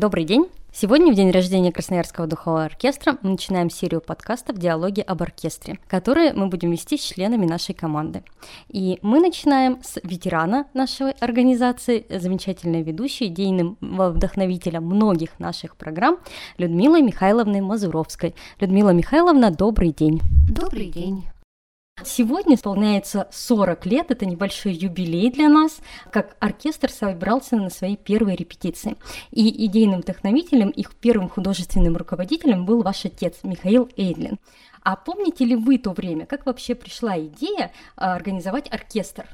[0.00, 0.46] Добрый день!
[0.72, 6.32] Сегодня, в день рождения Красноярского духового оркестра, мы начинаем серию подкастов «Диалоги об оркестре», которые
[6.32, 8.22] мы будем вести с членами нашей команды.
[8.70, 16.16] И мы начинаем с ветерана нашей организации, замечательной ведущей, идейным вдохновителем многих наших программ
[16.56, 18.34] Людмилой Михайловной Мазуровской.
[18.58, 20.22] Людмила Михайловна, добрый день!
[20.48, 21.24] Добрый день!
[22.04, 25.78] Сегодня исполняется 40 лет, это небольшой юбилей для нас,
[26.10, 28.96] как оркестр собрался на свои первые репетиции.
[29.30, 34.38] И идейным вдохновителем, их первым художественным руководителем был ваш отец Михаил Эйдлин.
[34.82, 39.26] А помните ли вы то время, как вообще пришла идея а, организовать оркестр?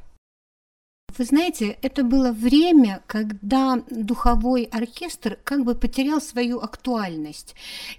[1.14, 7.54] Вы знаете, это было время, когда духовой оркестр как бы потерял свою актуальность.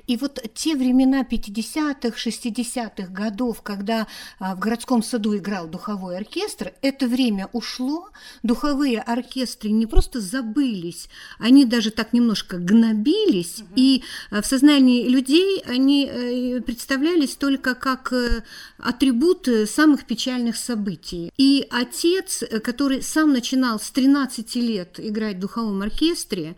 [0.06, 4.08] И вот те времена 50-х, 60-х годов, когда
[4.40, 8.10] а, в городском саду играл духовой оркестр, это время ушло,
[8.44, 13.70] духовые оркестры не просто забылись, они даже так немножко гнобились, угу.
[13.78, 18.44] и а, в сознании людей они э, представлялись только как э,
[18.78, 21.32] атрибут самых печальных событий.
[21.38, 26.56] И отец, который сам начинал с 13 лет играть в духовом оркестре,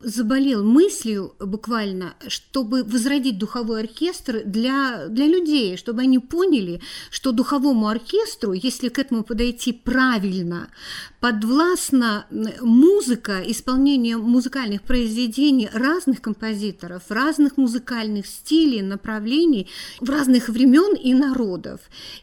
[0.00, 7.88] заболел мыслью буквально, чтобы возродить духовой оркестр для, для людей, чтобы они поняли, что духовому
[7.88, 10.68] оркестру, если к этому подойти правильно,
[11.20, 12.26] подвластна
[12.60, 19.68] музыка, исполнение музыкальных произведений разных композиторов, разных музыкальных стилей, направлений,
[20.00, 21.80] в разных времен и народов.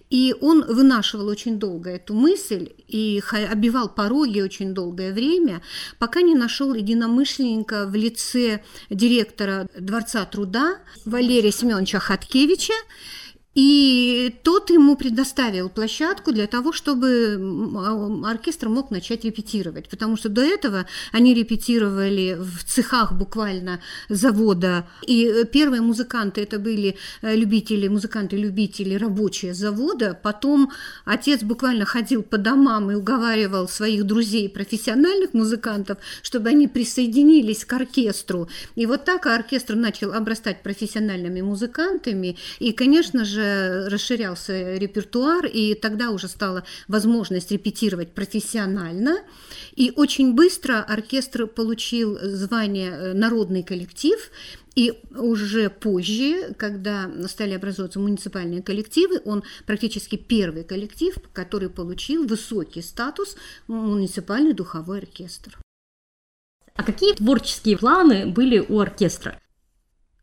[0.09, 5.61] И он вынашивал очень долго эту мысль и обивал пороги очень долгое время,
[5.99, 12.73] пока не нашел единомышленника в лице директора Дворца труда Валерия Семеновича Хаткевича,
[13.55, 17.39] и тот ему предоставил площадку для того, чтобы
[17.77, 23.79] а, оркестр мог начать репетировать, потому что до этого они репетировали в цехах буквально
[24.09, 24.85] завода.
[25.07, 30.19] И первые музыканты это были э, любители, музыканты-любители, рабочие завода.
[30.21, 30.73] Потом
[31.05, 37.71] отец буквально ходил по домам и уговаривал своих друзей, профессиональных музыкантов, чтобы они присоединились к
[37.71, 38.49] оркестру.
[38.75, 42.35] И вот так оркестр начал обрастать профессиональными музыкантами.
[42.59, 43.44] И, конечно же,
[43.89, 49.17] расширялся репертуар, и тогда уже стала возможность репетировать профессионально.
[49.75, 54.17] И очень быстро оркестр получил звание э, «Народный коллектив»,
[54.75, 62.81] и уже позже, когда стали образовываться муниципальные коллективы, он практически первый коллектив, который получил высокий
[62.81, 65.57] статус муниципальный духовой оркестр.
[66.75, 69.39] А какие творческие планы были у оркестра?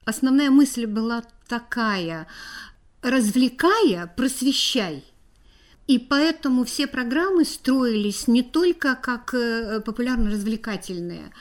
[0.05, 2.27] Основная мысль была такая
[3.03, 5.05] развлекая, просвещай.
[5.89, 11.33] И поэтому все программы строились не только как э, популярно-развлекательные,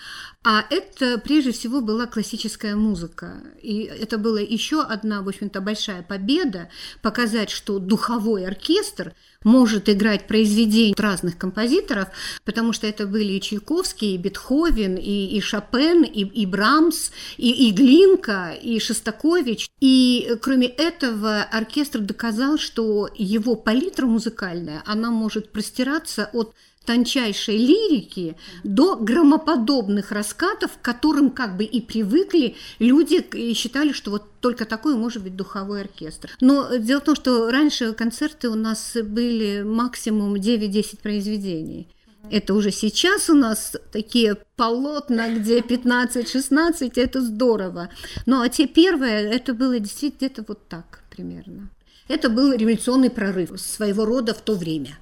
[0.43, 3.43] а это прежде всего была классическая музыка.
[3.61, 6.69] И это была еще одна, в общем-то, большая победа
[7.03, 12.09] показать, что духовой оркестр может играть произведения разных композиторов,
[12.45, 17.69] потому что это были и Чайковский, и Бетховен, и, и Шопен, и, и Брамс, и,
[17.69, 19.69] и Глинка, и Шостакович.
[19.79, 26.53] И кроме этого оркестр доказал, что его палитра музыкальная, она может простираться от
[26.85, 34.11] тончайшей лирики до громоподобных раскатов, к которым как бы и привыкли люди и считали, что
[34.11, 36.31] вот только такой может быть духовой оркестр.
[36.41, 41.87] Но дело в том, что раньше концерты у нас были максимум 9-10 произведений.
[42.29, 47.89] Это уже сейчас у нас такие полотна, где 15-16, это здорово.
[48.25, 51.69] Ну а те первые, это было действительно где-то вот так примерно.
[52.07, 54.97] Это был революционный прорыв своего рода в то время.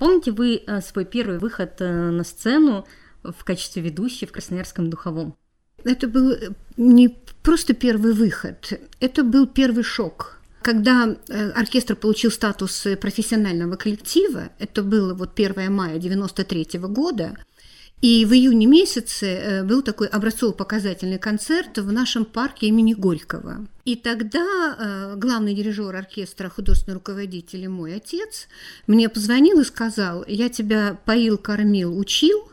[0.00, 2.86] Помните вы э, свой первый выход э, на сцену
[3.22, 5.36] в качестве ведущей в Красноярском духовом?
[5.84, 6.48] Это был э,
[6.78, 7.08] не
[7.42, 10.40] просто первый выход, это был первый шок.
[10.62, 11.16] Когда
[11.54, 17.36] оркестр получил статус профессионального коллектива, это было вот 1 мая 93 года,
[18.00, 23.66] и в июне месяце был такой образцово-показательный концерт в нашем парке имени Горького.
[23.90, 28.46] И тогда э, главный дирижер оркестра, художественный руководитель и мой отец
[28.86, 32.48] мне позвонил и сказал, я тебя поил, кормил, учил,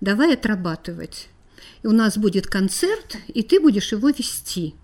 [0.00, 1.28] давай отрабатывать.
[1.84, 4.74] И у нас будет концерт, и ты будешь его вести.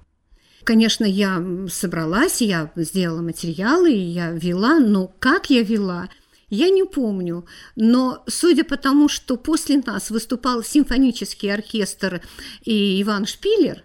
[0.63, 6.09] Конечно, я собралась, я сделала материалы, я вела, но как я вела–
[6.49, 7.45] я не помню,
[7.75, 12.23] но судя по тому, что после нас выступал симфонический оркестр
[12.63, 13.83] и Иван Шпилер,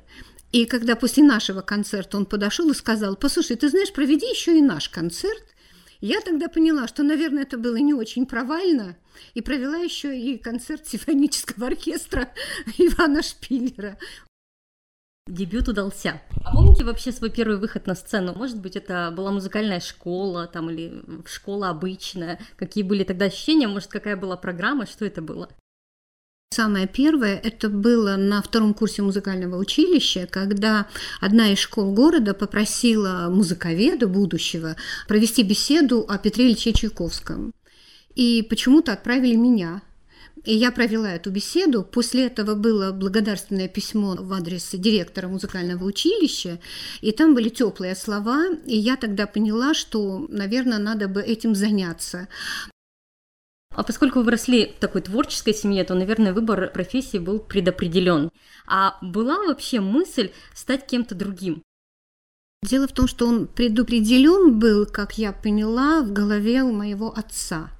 [0.52, 4.62] и когда после нашего концерта он подошел и сказал, послушай, ты знаешь, проведи еще и
[4.62, 5.44] наш концерт,
[6.04, 8.98] Я тогда поняла, что, наверное, это было не очень провально,
[9.36, 12.30] и провела еще и концерт симфонического оркестра
[12.80, 14.00] Ивана Шпиллера.
[15.28, 16.20] Дебют удался.
[16.44, 18.34] А помните вообще свой первый выход на сцену?
[18.34, 22.40] Может быть, это была музыкальная школа там или школа обычная?
[22.58, 23.68] Какие были тогда ощущения?
[23.68, 24.88] Может, какая была программа?
[24.88, 25.50] Что это было?
[26.54, 30.86] Самое первое это было на втором курсе музыкального училища, когда
[31.22, 34.76] одна из школ города попросила музыковеда будущего
[35.08, 37.54] провести беседу о Петре Ильиче Чайковском.
[38.16, 39.82] И почему-то отправили меня.
[40.44, 41.84] И я провела эту беседу.
[41.84, 46.60] После этого было благодарственное письмо в адрес директора музыкального училища,
[47.00, 52.28] и там были теплые слова, и я тогда поняла, что, наверное, надо бы этим заняться.
[53.74, 58.30] А поскольку вы росли в такой творческой семье, то, наверное, выбор профессии был предопределен.
[58.68, 61.64] А была вообще мысль стать кем-то другим?
[62.64, 67.72] Дело в том, что он предопределен был, как я поняла, в голове у моего отца.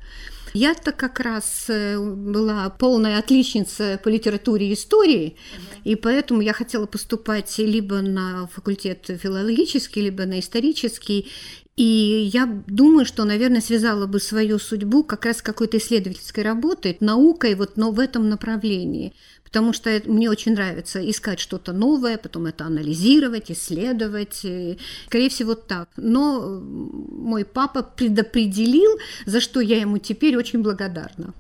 [0.54, 5.38] Я-то как раз э, была полная отличница по литературе и истории,
[5.84, 11.30] и поэтому я хотела поступать либо на факультет филологический, либо на исторический.
[11.78, 16.98] И я думаю, что, наверное, связала бы свою судьбу как раз с какой-то исследовательской работой,
[17.00, 19.14] наукой, вот, но в этом направлении.
[19.44, 24.42] Потому что мне очень нравится искать что-то новое, потом это анализировать, исследовать.
[24.44, 24.78] И,
[25.08, 25.90] скорее всего, так.
[25.98, 31.34] Но мой папа предопределил, за что я ему теперь очень благодарна.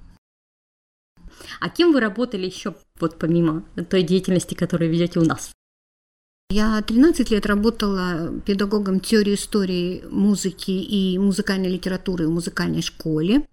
[1.59, 5.51] А кем вы работали еще, вот помимо той деятельности, которую ведете у нас?
[6.51, 13.47] Я 13 лет работала педагогом теории истории музыки и музыкальной литературы в музыкальной школе.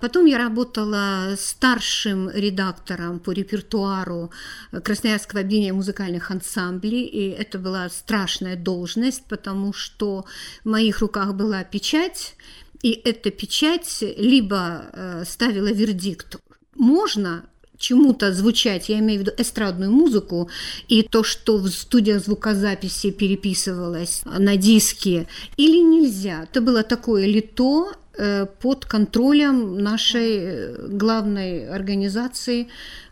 [0.00, 4.32] Потом я работала старшим редактором по репертуару
[4.72, 10.24] Красноярского объединения музыкальных ансамблей, и это была страшная должность, потому что
[10.64, 12.34] в моих руках была печать,
[12.82, 16.40] и эта печать либо э, ставила вердикт
[16.74, 17.44] «можно
[17.82, 20.48] чему-то звучать, я имею в виду эстрадную музыку,
[20.88, 25.26] и то, что в студиях звукозаписи переписывалось на диске,
[25.56, 26.44] или нельзя.
[26.44, 32.68] Это было такое лито э, под контролем нашей э, главной организации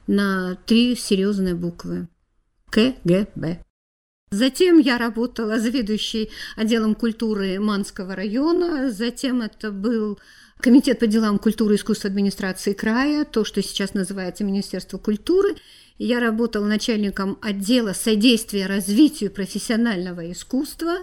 [0.06, 2.08] на три серьезные буквы.
[2.70, 3.64] КГБ.
[4.30, 10.20] Затем я работала заведующей отделом культуры Манского района, затем это был
[10.60, 15.56] Комитет по делам культуры и искусства администрации края, то, что сейчас называется Министерство культуры.
[15.96, 20.98] Я работала начальником отдела содействия развитию профессионального искусства.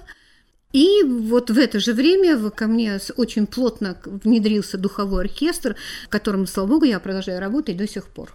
[0.73, 5.75] И вот в это же время ко мне очень плотно внедрился духовой оркестр,
[6.05, 8.33] в котором, слава богу, я продолжаю работать до сих пор.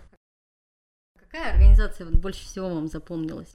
[1.20, 3.54] Какая организация вот больше всего вам запомнилась?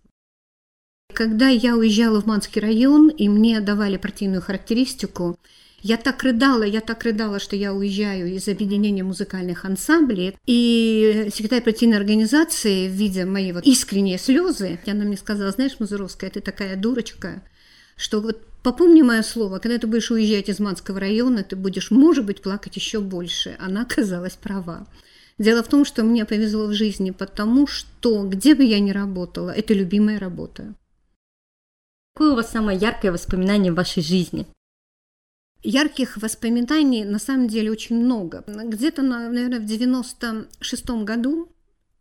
[1.14, 5.38] Когда я уезжала в Манский район, и мне давали партийную характеристику,
[5.82, 10.36] я так рыдала, я так рыдала, что я уезжаю из объединения музыкальных ансамблей.
[10.46, 16.42] И секретарь партийной организации, видя мои вот искренние слезы, она мне сказала, знаешь, Мазуровская, ты
[16.42, 17.44] такая дурочка,
[17.96, 22.26] что вот попомни мое слово, когда ты будешь уезжать из Манского района, ты будешь, может
[22.26, 23.56] быть, плакать еще больше.
[23.60, 24.88] Она оказалась права.
[25.38, 29.52] Дело в том, что мне повезло в жизни, потому что где бы я ни работала,
[29.52, 30.74] это любимая работа.
[32.16, 34.48] Какое у вас самое яркое воспоминание в вашей жизни?
[35.64, 38.44] Ярких воспоминаний на самом деле очень много.
[38.48, 41.50] Где-то, наверное, в 96 году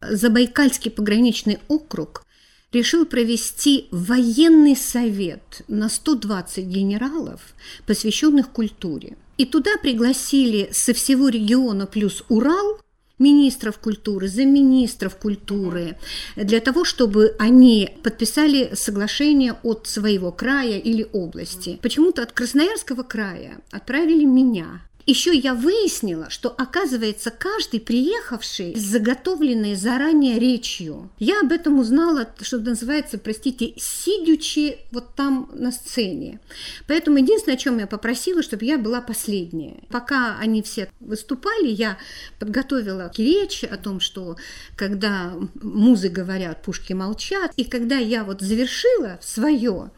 [0.01, 2.25] Забайкальский пограничный округ
[2.73, 7.41] решил провести военный совет на 120 генералов,
[7.87, 9.17] посвященных культуре.
[9.39, 12.81] И туда пригласили со всего региона плюс Урал
[13.19, 15.97] министров культуры, замминистров культуры,
[16.37, 21.79] для того, чтобы они подписали соглашение от своего края или области.
[21.83, 29.77] Почему-то от Красноярского края отправили меня еще я выяснила, что, оказывается, каждый приехавший с заготовленной
[29.77, 31.11] заранее речью.
[31.19, 36.41] Я об этом узнала, что называется, простите, сидячи вот там на сцене.
[36.89, 39.85] Поэтому единственное, о чем я попросила, чтобы я была последняя.
[39.91, 41.99] Пока они все выступали, я
[42.39, 44.37] подготовила речь о том, что
[44.75, 47.53] когда музы говорят, пушки молчат.
[47.57, 49.91] И когда я вот завершила свое,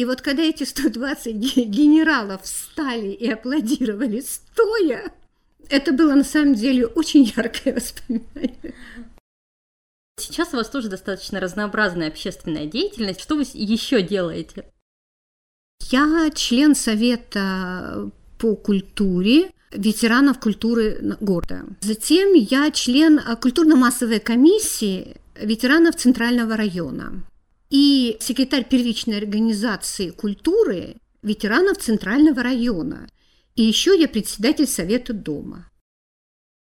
[0.00, 5.12] и вот когда эти 120 генералов встали и аплодировали стоя,
[5.68, 8.74] это было на самом деле очень яркое воспоминание.
[10.18, 13.20] Сейчас у вас тоже достаточно разнообразная общественная деятельность.
[13.20, 14.64] Что вы еще делаете?
[15.90, 21.66] Я член Совета по культуре ветеранов культуры города.
[21.82, 27.22] Затем я член культурно-массовой комиссии ветеранов Центрального района
[27.70, 33.08] и секретарь первичной организации культуры ветеранов Центрального района.
[33.54, 35.70] И еще я председатель совета дома.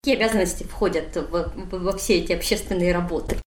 [0.02, 3.40] Какие обязанности входят в, во все эти общественные работы?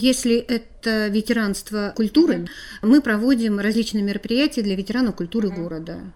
[0.00, 2.46] Если это ветеранство культуры,
[2.82, 6.14] мы проводим различные мероприятия для ветеранов культуры города.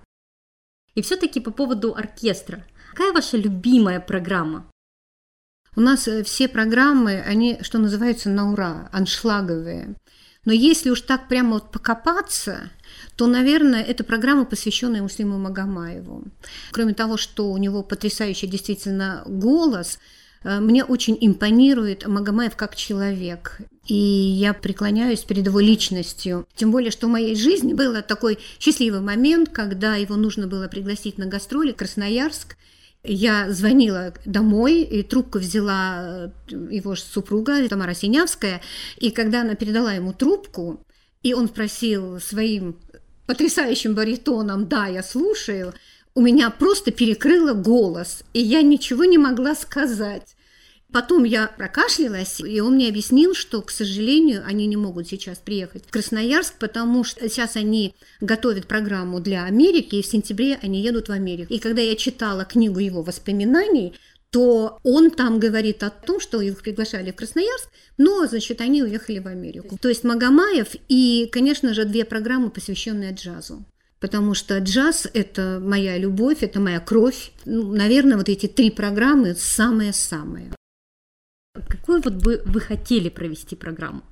[0.94, 2.64] И все-таки по поводу оркестра.
[2.90, 4.70] Какая ваша любимая программа?
[5.74, 9.96] У нас э, все программы, они, что называется, на ура, аншлаговые.
[10.44, 12.70] Но если уж так прямо вот покопаться,
[13.16, 16.24] то, наверное, это программа, посвященная Муслиму Магомаеву.
[16.72, 20.00] Кроме того, что у него потрясающий действительно голос,
[20.42, 23.58] э, мне очень импонирует Магомаев как человек.
[23.86, 26.46] И я преклоняюсь перед его личностью.
[26.56, 31.18] Тем более, что в моей жизни был такой счастливый момент, когда его нужно было пригласить
[31.18, 32.56] на гастроли в Красноярск.
[33.04, 38.60] Я звонила домой, и трубку взяла э, его супруга Тамара Синявская,
[38.96, 40.84] и когда она передала ему трубку,
[41.22, 42.78] и он спросил своим
[43.26, 45.74] потрясающим баритоном «Да, я слушаю»,
[46.14, 50.36] у меня просто перекрыло голос, и я ничего не могла сказать.
[50.92, 55.86] Потом я прокашлялась, и он мне объяснил, что, к сожалению, они не могут сейчас приехать
[55.86, 61.08] в Красноярск, потому что сейчас они готовят программу для Америки, и в сентябре они едут
[61.08, 61.52] в Америку.
[61.52, 63.94] И когда я читала книгу его воспоминаний,
[64.30, 69.18] то он там говорит о том, что их приглашали в Красноярск, но, значит, они уехали
[69.18, 69.78] в Америку.
[69.80, 73.64] То есть Магомаев и, конечно же, две программы, посвященные джазу
[74.00, 77.30] потому что джаз– это моя любовь, это моя кровь.
[77.44, 80.50] Ну, наверное, вот эти три программы самые-самые.
[81.54, 84.02] Какую вот бы вы хотели провести программу?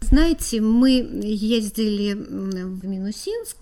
[0.00, 0.90] Знаете, мы
[1.22, 3.58] ездили в Минусинск,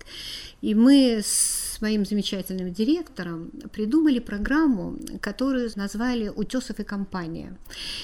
[0.61, 7.55] и мы с моим замечательным директором придумали программу, которую назвали «Утесов и компания».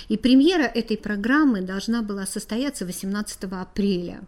[0.09, 4.21] И премьера этой программы должна была состояться 18 апреля.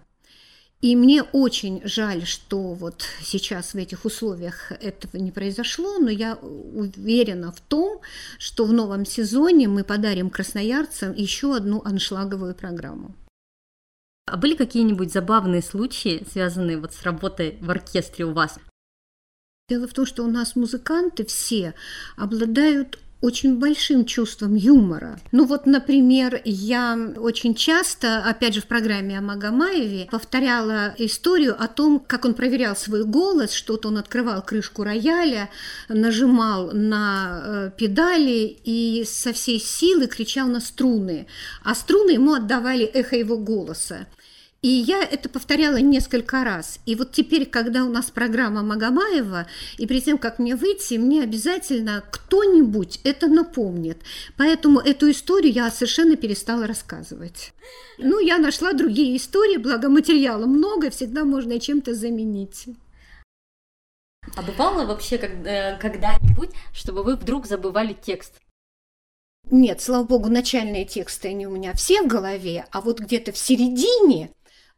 [0.79, 6.35] И мне очень жаль, что вот сейчас в этих условиях этого не произошло, но я
[6.35, 8.01] уверена в том,
[8.37, 13.15] что в новом сезоне мы подарим красноярцам еще одну аншлаговую программу.
[14.27, 18.59] А были какие-нибудь забавные случаи, связанные вот с работой в оркестре у вас?
[19.69, 21.73] Дело в том, что у нас музыканты все
[22.17, 25.19] обладают очень большим чувством юмора.
[25.31, 31.67] Ну вот, например, я очень часто, опять же, в программе о Магомаеве повторяла историю о
[31.67, 35.49] том, как он проверял свой голос, что-то он открывал крышку рояля,
[35.89, 41.27] нажимал на э, педали и со всей силы кричал на струны,
[41.63, 44.07] а струны ему отдавали эхо его голоса.
[44.61, 46.79] И я это повторяла несколько раз.
[46.85, 49.45] И вот теперь, когда у нас программа Магомаева,
[49.77, 54.01] и перед тем, как мне выйти, мне обязательно кто-нибудь это напомнит.
[54.35, 57.53] Поэтому эту историю я совершенно перестала рассказывать.
[57.99, 62.65] Ну, я нашла другие истории, благо материала много, всегда можно чем-то заменить.
[64.35, 68.33] А бывало вообще э, когда-нибудь, чтобы вы вдруг забывали текст?
[69.49, 73.37] Нет, слава богу, начальные тексты, они у меня все в голове, а вот где-то в
[73.37, 74.29] середине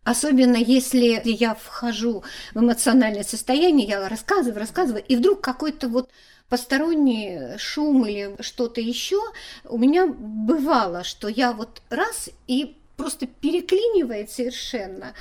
[0.09, 2.23] Особенно если я вхожу
[2.55, 6.09] в эмоциональное состояние, я рассказываю, рассказываю, и вдруг какой-то вот
[6.49, 9.19] посторонний шум или что-то еще,
[9.65, 15.13] у меня бывало, что я вот раз и просто переклинивает совершенно.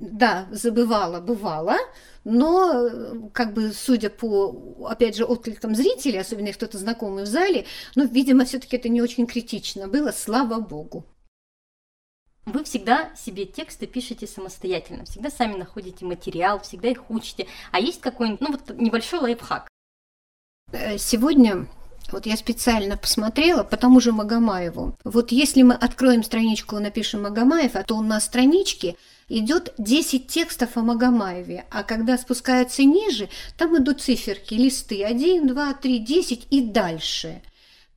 [0.00, 1.76] Да, забывала, бывало,
[2.24, 7.64] но как бы судя по, опять же, откликам зрителей, особенно если кто-то знакомый в зале,
[7.94, 11.04] ну, видимо, все-таки это не очень критично было, слава богу.
[12.44, 17.46] Вы всегда себе тексты пишете самостоятельно, всегда сами находите материал, всегда их учите.
[17.70, 19.68] А есть какой-нибудь, ну вот небольшой лайфхак?
[20.72, 21.68] Э, сегодня
[22.10, 24.96] вот я специально посмотрела по тому же Магомаеву.
[25.04, 28.96] Вот если мы откроем страничку, напишем Магомаев, а то на страничке
[29.28, 35.74] идет 10 текстов о Магомаеве, а когда спускаются ниже, там идут циферки, листы 1, 2,
[35.74, 37.40] 3, 10 и дальше.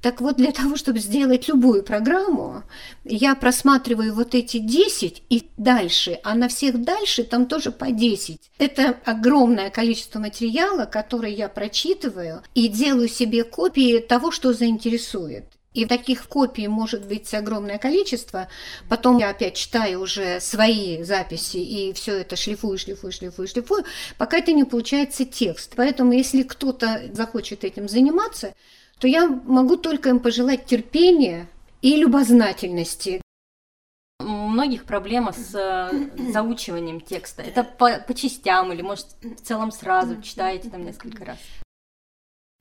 [0.05, 2.61] Так вот, для того, чтобы сделать любую программу,
[3.05, 8.39] я просматриваю вот эти 10 и дальше, а на всех дальше там тоже по 10.
[8.59, 15.45] Это огромное количество материала, который я прочитываю и делаю себе копии того, что заинтересует.
[15.73, 18.47] И таких копий может быть огромное количество.
[18.87, 23.85] Потом я опять читаю уже свои записи и все это шлифую, шлифую, шлифую, шлифую,
[24.19, 25.73] пока это не получается текст.
[25.75, 28.53] Поэтому если кто-то захочет этим заниматься,
[28.99, 31.47] то я могу только им пожелать терпения
[31.81, 33.21] и любознательности.
[34.19, 37.41] У многих проблема с э, заучиванием текста.
[37.41, 41.37] Это по, по частям или, может, в целом сразу читаете там несколько раз?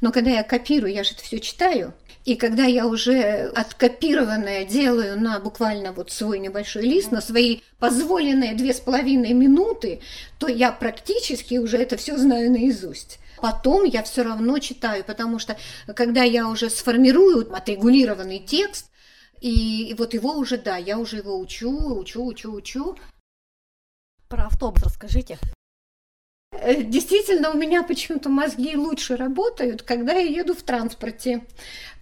[0.01, 1.95] Но когда я копирую, я же это все читаю.
[2.25, 8.55] И когда я уже откопированное делаю на буквально вот свой небольшой лист, на свои позволенные
[8.55, 10.01] две с половиной минуты,
[10.39, 13.19] то я практически уже это все знаю наизусть.
[13.39, 15.57] Потом я все равно читаю, потому что
[15.95, 18.91] когда я уже сформирую отрегулированный текст,
[19.41, 22.97] и вот его уже, да, я уже его учу, учу, учу, учу.
[24.29, 25.39] Про автобус расскажите.
[26.61, 31.44] Э, действительно, у меня почему-то мозги лучше работают, когда я еду в транспорте.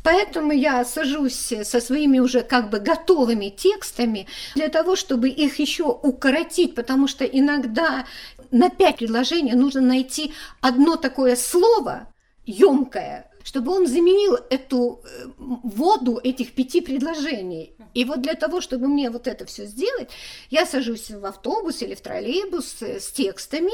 [0.03, 5.85] Поэтому я сажусь со своими уже как бы готовыми текстами для того, чтобы их еще
[5.85, 8.07] укоротить, потому что иногда
[8.51, 12.09] на пять предложений нужно найти одно такое слово
[12.45, 17.75] емкое, чтобы он заменил эту э, воду этих пяти предложений.
[17.95, 20.11] И вот для того, чтобы мне вот это все сделать,
[20.51, 23.73] я сажусь в автобус или в троллейбус с текстами,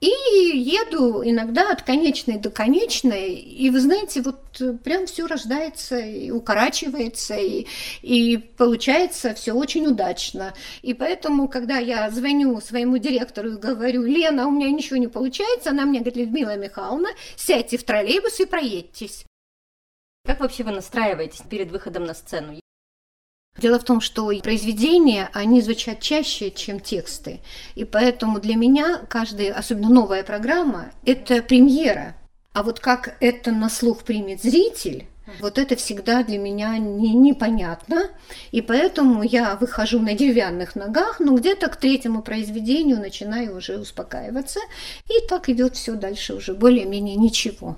[0.00, 5.98] и еду иногда от конечной до конечной, и вы знаете, вот э, прям все рождается
[5.98, 7.66] и укорачивается, и,
[8.02, 10.54] и получается все очень удачно.
[10.82, 15.70] И поэтому, когда я звоню своему директору и говорю, Лена, у меня ничего не получается,
[15.70, 19.24] она мне говорит, Людмила Михайловна, сядьте в троллейбус и проедьтесь.
[20.24, 22.60] Как вообще вы настраиваетесь перед выходом на сцену?
[23.58, 27.40] Дело в том, что произведения, они звучат чаще, чем тексты.
[27.74, 32.14] И поэтому для меня каждая, особенно новая программа, это премьера.
[32.52, 35.06] А вот как это на слух примет зритель,
[35.40, 38.08] вот это всегда для меня не, непонятно.
[38.50, 44.60] И поэтому я выхожу на деревянных ногах, но где-то к третьему произведению начинаю уже успокаиваться.
[45.08, 47.76] И так идет все дальше уже более-менее ничего.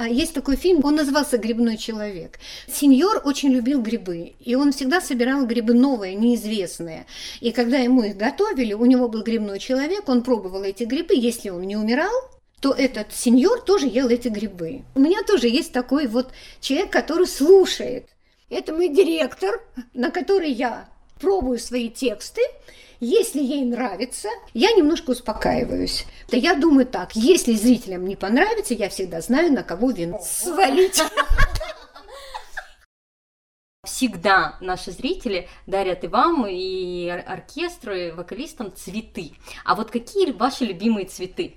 [0.00, 2.38] А есть такой фильм, он назывался «Грибной человек».
[2.66, 7.04] Сеньор очень любил грибы, и он всегда собирал грибы новые, неизвестные.
[7.40, 11.50] И когда ему их готовили, у него был грибной человек, он пробовал эти грибы, если
[11.50, 12.14] он не умирал,
[12.62, 14.84] то этот сеньор тоже ел эти грибы.
[14.94, 16.30] У меня тоже есть такой вот
[16.62, 18.06] человек, который слушает.
[18.48, 19.60] Это мой директор,
[19.92, 20.88] на который я
[21.20, 22.40] пробую свои тексты,
[23.00, 26.06] если ей нравится, я немножко успокаиваюсь.
[26.30, 31.02] Да я думаю так, если зрителям не понравится, я всегда знаю, на кого вин свалить.
[33.84, 39.32] Всегда наши зрители дарят и вам, и оркестру, и вокалистам цветы.
[39.64, 41.56] А вот какие ваши любимые цветы?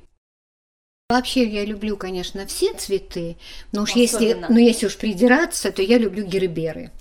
[1.09, 3.37] Вообще я люблю, конечно, все цветы,
[3.71, 6.91] но уж если, но если уж придираться, то я люблю герберы.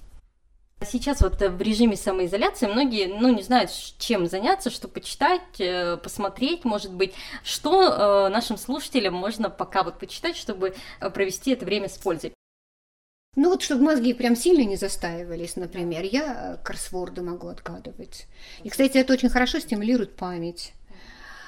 [0.85, 6.65] Сейчас вот в режиме самоизоляции многие, ну, не знают, чем заняться, что почитать, э, посмотреть,
[6.65, 7.15] может быть,
[7.45, 12.33] что э, нашим слушателям можно пока вот почитать, чтобы э, провести это время с пользой.
[13.35, 18.27] Ну вот, чтобы мозги прям сильно не застаивались, например, я кроссворды могу откладывать.
[18.63, 20.75] И, кстати, это очень хорошо стимулирует память.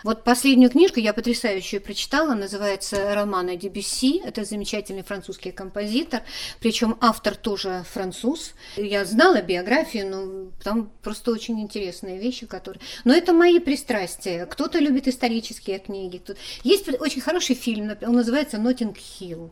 [0.05, 4.21] Вот последнюю книжку я потрясающую прочитала, называется «Романа Дебюсси».
[4.23, 6.21] Это замечательный французский композитор,
[6.61, 8.53] причем автор тоже француз.
[8.77, 12.83] Я знала биографию, но там просто очень интересные вещи, которые...
[13.05, 14.45] Но это мои пристрастия.
[14.45, 16.21] Кто-то любит исторические книги.
[16.65, 19.51] Есть очень хороший фильм, он называется «Ноттинг Хилл».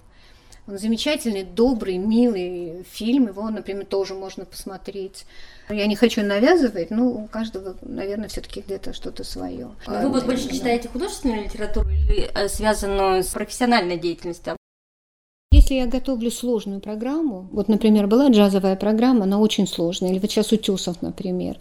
[0.69, 3.27] Он замечательный, добрый, милый фильм.
[3.27, 5.25] Его, например, тоже можно посмотреть.
[5.69, 9.71] Я не хочу навязывать, но у каждого, наверное, все-таки где-то что-то свое.
[9.87, 10.55] Вы вот больше да.
[10.55, 14.57] читаете художественную литературу или э, связанную с профессиональной деятельностью?
[15.53, 20.31] Если я готовлю сложную программу, вот, например, была джазовая программа, она очень сложная, или вот
[20.31, 21.59] сейчас Утесов, например,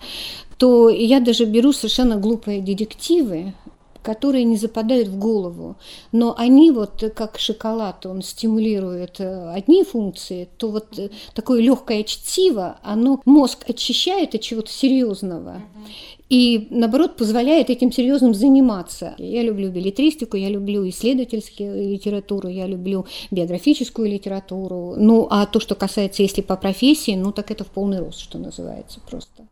[0.58, 3.54] то я даже беру совершенно глупые детективы,
[4.02, 5.78] которые не западают в голову.
[6.12, 12.04] Но они вот как шоколад, он стимулирует э, одни функции, то вот э, такое легкое
[12.04, 15.62] чтиво, оно мозг очищает от чего-то серьезного.
[16.32, 19.16] И, наоборот, позволяет этим серьезным заниматься.
[19.18, 24.96] Я люблю билетристику, я люблю исследовательскую литературу, я люблю биографическую литературу.
[24.98, 28.38] Ну, а то, что касается, если по профессии, ну, так это в полный рост, что
[28.38, 29.44] называется просто.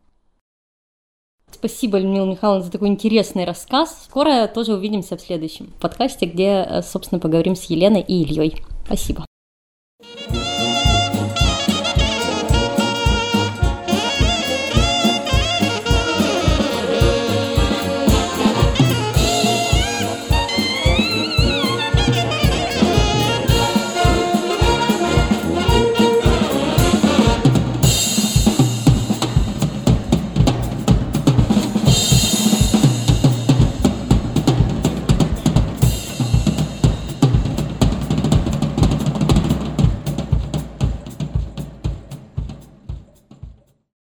[1.52, 4.04] Спасибо, Людмила Михайловна, за такой интересный рассказ.
[4.04, 8.62] Скоро тоже увидимся в следующем подкасте, где, э, собственно, поговорим с Еленой и Ильей.
[8.86, 9.29] Спасибо.